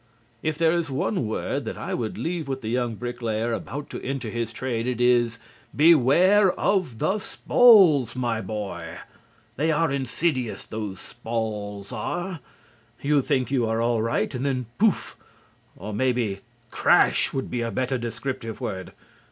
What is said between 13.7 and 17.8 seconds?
all right and then pouf! Or maybe "crash" would be a